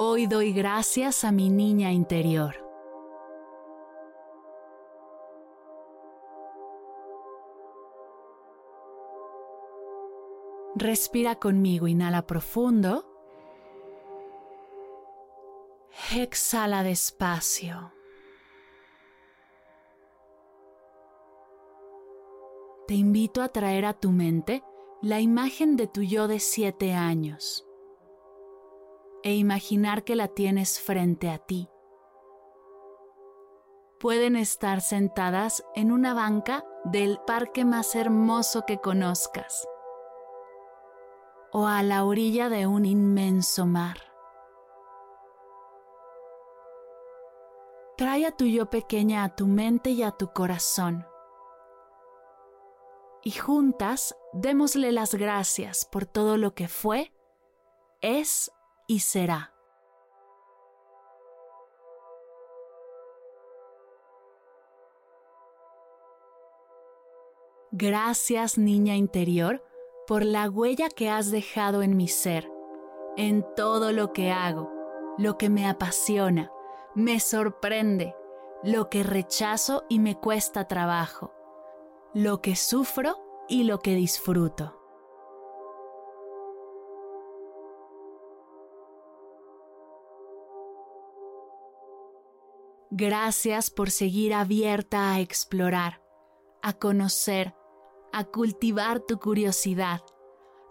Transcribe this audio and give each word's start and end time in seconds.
Hoy 0.00 0.28
doy 0.28 0.52
gracias 0.52 1.24
a 1.24 1.32
mi 1.32 1.50
niña 1.50 1.90
interior. 1.90 2.54
Respira 10.76 11.34
conmigo, 11.34 11.88
inhala 11.88 12.28
profundo. 12.28 13.04
Exhala 16.14 16.84
despacio. 16.84 17.92
Te 22.86 22.94
invito 22.94 23.42
a 23.42 23.48
traer 23.48 23.84
a 23.84 23.94
tu 23.94 24.12
mente 24.12 24.62
la 25.02 25.18
imagen 25.18 25.76
de 25.76 25.88
tu 25.88 26.02
yo 26.02 26.28
de 26.28 26.38
siete 26.38 26.92
años 26.92 27.67
e 29.28 29.34
imaginar 29.34 30.04
que 30.04 30.16
la 30.16 30.28
tienes 30.28 30.80
frente 30.80 31.28
a 31.28 31.36
ti. 31.36 31.68
Pueden 34.00 34.36
estar 34.36 34.80
sentadas 34.80 35.62
en 35.74 35.92
una 35.92 36.14
banca 36.14 36.64
del 36.84 37.20
parque 37.26 37.66
más 37.66 37.94
hermoso 37.94 38.64
que 38.64 38.78
conozcas 38.78 39.68
o 41.52 41.66
a 41.66 41.82
la 41.82 42.04
orilla 42.04 42.48
de 42.48 42.66
un 42.66 42.86
inmenso 42.86 43.66
mar. 43.66 43.98
Trae 47.98 48.24
a 48.24 48.30
tu 48.30 48.46
yo 48.46 48.70
pequeña 48.70 49.24
a 49.24 49.36
tu 49.36 49.46
mente 49.46 49.90
y 49.90 50.02
a 50.04 50.12
tu 50.12 50.32
corazón. 50.32 51.06
Y 53.22 53.32
juntas 53.32 54.16
démosle 54.32 54.90
las 54.90 55.14
gracias 55.14 55.84
por 55.84 56.06
todo 56.06 56.38
lo 56.38 56.54
que 56.54 56.66
fue, 56.68 57.12
es 58.00 58.50
y 58.88 59.00
será. 59.00 59.52
Gracias, 67.70 68.56
niña 68.58 68.96
interior, 68.96 69.62
por 70.06 70.24
la 70.24 70.48
huella 70.48 70.88
que 70.88 71.10
has 71.10 71.30
dejado 71.30 71.82
en 71.82 71.96
mi 71.96 72.08
ser, 72.08 72.50
en 73.16 73.44
todo 73.54 73.92
lo 73.92 74.14
que 74.14 74.32
hago, 74.32 74.72
lo 75.18 75.36
que 75.36 75.50
me 75.50 75.68
apasiona, 75.68 76.50
me 76.94 77.20
sorprende, 77.20 78.16
lo 78.64 78.88
que 78.88 79.02
rechazo 79.02 79.84
y 79.90 79.98
me 79.98 80.18
cuesta 80.18 80.66
trabajo, 80.66 81.34
lo 82.14 82.40
que 82.40 82.56
sufro 82.56 83.18
y 83.48 83.64
lo 83.64 83.80
que 83.80 83.94
disfruto. 83.94 84.77
Gracias 93.00 93.70
por 93.70 93.92
seguir 93.92 94.34
abierta 94.34 95.12
a 95.12 95.20
explorar, 95.20 96.02
a 96.62 96.72
conocer, 96.72 97.54
a 98.12 98.24
cultivar 98.24 98.98
tu 98.98 99.20
curiosidad, 99.20 100.00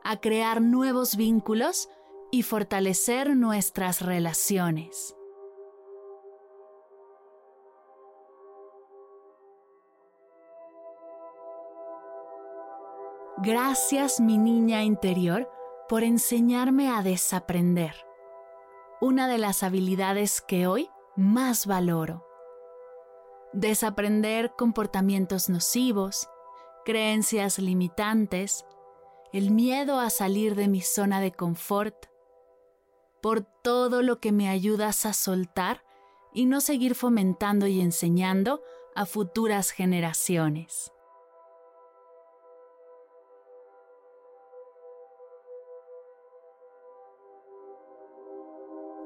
a 0.04 0.20
crear 0.20 0.62
nuevos 0.62 1.16
vínculos 1.16 1.88
y 2.30 2.44
fortalecer 2.44 3.34
nuestras 3.34 4.02
relaciones. 4.02 5.16
Gracias 13.38 14.20
mi 14.20 14.38
niña 14.38 14.84
interior 14.84 15.50
por 15.88 16.04
enseñarme 16.04 16.90
a 16.90 17.04
desaprender, 17.04 17.96
una 19.00 19.30
de 19.30 19.38
las 19.38 19.64
habilidades 19.64 20.42
que 20.42 20.68
hoy 20.68 20.90
más 21.18 21.66
valoro. 21.66 22.26
Desaprender 23.52 24.54
comportamientos 24.56 25.50
nocivos, 25.50 26.30
creencias 26.86 27.60
limitantes, 27.60 28.66
el 29.34 29.52
miedo 29.52 30.00
a 30.00 30.10
salir 30.10 30.56
de 30.56 30.68
mi 30.68 30.82
zona 30.82 31.20
de 31.20 31.32
confort, 31.32 32.06
por 33.22 33.42
todo 33.42 34.04
lo 34.04 34.20
que 34.20 34.32
me 34.32 34.48
ayudas 34.48 35.06
a 35.06 35.14
soltar 35.14 35.84
y 36.34 36.46
no 36.46 36.62
seguir 36.62 36.94
fomentando 36.94 37.66
y 37.68 37.82
enseñando 37.82 38.62
a 38.96 39.06
futuras 39.06 39.72
generaciones. 39.72 40.94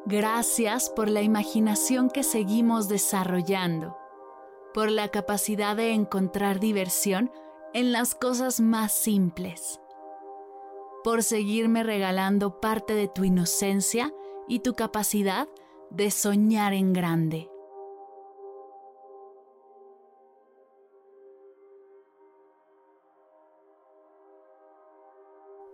Gracias 0.06 0.90
por 0.90 1.10
la 1.10 1.22
imaginación 1.22 2.10
que 2.10 2.24
seguimos 2.24 2.90
desarrollando, 2.90 3.96
por 4.74 4.90
la 4.90 5.10
capacidad 5.10 5.76
de 5.76 5.92
encontrar 5.92 6.60
diversión 6.60 7.32
en 7.74 7.92
las 7.92 8.16
cosas 8.16 8.60
más 8.60 8.94
simples, 8.94 9.80
por 11.04 11.22
seguirme 11.22 11.84
regalando 11.84 12.60
parte 12.60 12.96
de 12.96 13.08
tu 13.08 13.24
inocencia 13.24 14.12
y 14.48 14.62
tu 14.62 14.74
capacidad 14.74 15.48
de 15.92 16.10
soñar 16.10 16.74
en 16.74 16.94
grande. 16.94 17.52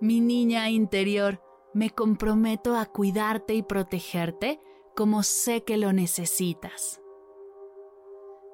Mi 0.01 0.19
niña 0.19 0.69
interior, 0.69 1.41
me 1.77 1.91
comprometo 1.91 2.75
a 2.75 2.87
cuidarte 2.87 3.53
y 3.53 3.61
protegerte 3.61 4.59
como 4.95 5.21
sé 5.21 5.63
que 5.63 5.77
lo 5.77 5.93
necesitas. 5.93 6.99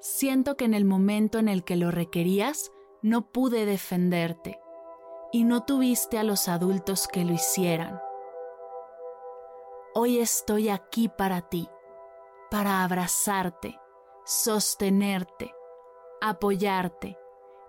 Siento 0.01 0.57
que 0.57 0.65
en 0.65 0.73
el 0.73 0.83
momento 0.83 1.39
en 1.39 1.47
el 1.47 1.63
que 1.63 1.77
lo 1.77 1.89
requerías, 1.89 2.73
no 3.01 3.31
pude 3.31 3.65
defenderte 3.65 4.59
y 5.31 5.45
no 5.45 5.63
tuviste 5.63 6.17
a 6.17 6.23
los 6.23 6.49
adultos 6.49 7.07
que 7.07 7.23
lo 7.23 7.31
hicieran. 7.31 7.97
Hoy 9.95 10.19
estoy 10.19 10.67
aquí 10.67 11.07
para 11.07 11.47
ti, 11.47 11.69
para 12.51 12.83
abrazarte, 12.83 13.79
sostenerte, 14.25 15.55
apoyarte 16.19 17.17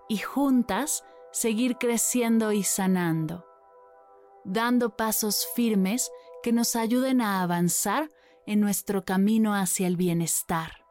y 0.09 0.17
juntas 0.17 1.05
seguir 1.31 1.77
creciendo 1.77 2.51
y 2.51 2.63
sanando 2.63 3.45
dando 4.45 4.95
pasos 4.95 5.47
firmes 5.55 6.11
que 6.43 6.53
nos 6.53 6.75
ayuden 6.75 7.19
a 7.21 7.41
avanzar 7.41 8.09
en 8.45 8.61
nuestro 8.61 9.03
camino 9.03 9.55
hacia 9.55 9.87
el 9.87 9.97
bienestar. 9.97 10.85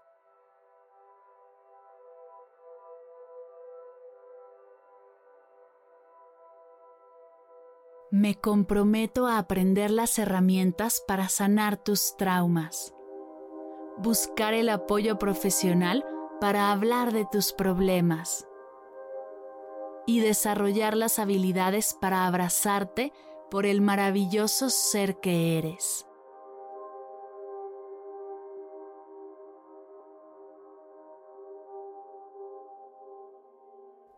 Me 8.11 8.37
comprometo 8.37 9.27
a 9.27 9.39
aprender 9.39 9.91
las 9.91 10.19
herramientas 10.19 11.03
para 11.07 11.29
sanar 11.29 11.77
tus 11.77 12.17
traumas, 12.17 12.95
buscar 13.99 14.55
el 14.55 14.69
apoyo 14.69 15.19
profesional 15.19 16.05
para 16.41 16.71
hablar 16.71 17.13
de 17.13 17.27
tus 17.31 17.53
problemas 17.53 18.47
y 20.07 20.21
desarrollar 20.21 20.97
las 20.97 21.19
habilidades 21.19 21.97
para 22.01 22.27
abrazarte 22.27 23.13
por 23.55 23.67
el 23.67 23.83
maravilloso 23.83 24.69
ser 24.69 25.21
que 25.21 25.57
eres. 25.59 26.09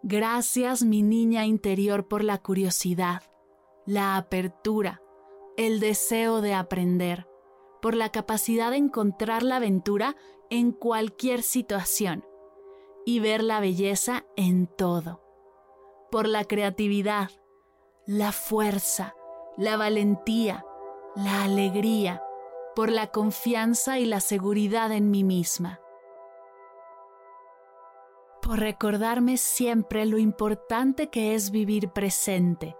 Gracias 0.02 0.82
mi 0.84 1.02
niña 1.02 1.44
interior 1.44 2.08
por 2.08 2.24
la 2.24 2.38
curiosidad, 2.38 3.24
la 3.84 4.16
apertura, 4.16 5.02
el 5.58 5.80
deseo 5.80 6.40
de 6.40 6.54
aprender, 6.54 7.28
por 7.82 7.94
la 7.94 8.08
capacidad 8.08 8.70
de 8.70 8.78
encontrar 8.78 9.42
la 9.42 9.56
aventura 9.56 10.16
en 10.48 10.72
cualquier 10.72 11.42
situación 11.42 12.24
y 13.04 13.20
ver 13.20 13.42
la 13.42 13.60
belleza 13.60 14.24
en 14.34 14.66
todo. 14.66 15.20
Por 16.10 16.26
la 16.26 16.44
creatividad, 16.44 17.28
la 18.06 18.30
fuerza, 18.30 19.15
la 19.56 19.76
valentía, 19.76 20.64
la 21.14 21.44
alegría, 21.44 22.22
por 22.74 22.90
la 22.90 23.06
confianza 23.06 23.98
y 23.98 24.04
la 24.04 24.20
seguridad 24.20 24.92
en 24.92 25.10
mí 25.10 25.24
misma. 25.24 25.80
Por 28.42 28.60
recordarme 28.60 29.38
siempre 29.38 30.04
lo 30.04 30.18
importante 30.18 31.08
que 31.08 31.34
es 31.34 31.50
vivir 31.50 31.88
presente 31.90 32.76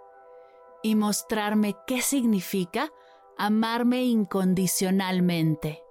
y 0.83 0.95
mostrarme 0.95 1.75
qué 1.87 2.01
significa 2.01 2.91
amarme 3.37 4.03
incondicionalmente. 4.03 5.83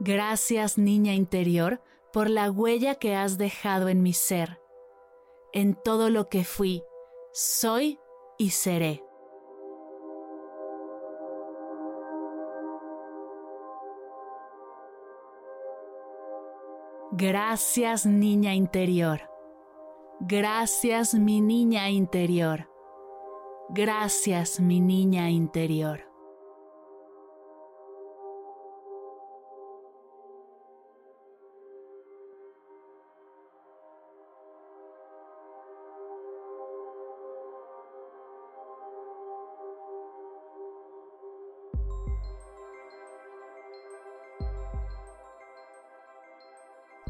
Gracias, 0.00 0.78
niña 0.78 1.14
interior, 1.14 1.80
por 2.12 2.28
la 2.28 2.50
huella 2.50 2.94
que 2.96 3.14
has 3.14 3.38
dejado 3.38 3.88
en 3.88 4.02
mi 4.02 4.12
ser, 4.12 4.60
en 5.52 5.74
todo 5.74 6.10
lo 6.10 6.28
que 6.28 6.44
fui, 6.44 6.84
soy 7.32 7.98
y 8.38 8.50
seré. 8.50 9.02
Gracias, 17.12 18.06
niña 18.06 18.54
interior. 18.54 19.20
Gracias, 20.20 21.14
mi 21.14 21.40
niña 21.40 21.90
interior. 21.90 22.70
Gracias, 23.68 24.60
mi 24.60 24.80
niña 24.80 25.28
interior. 25.30 26.11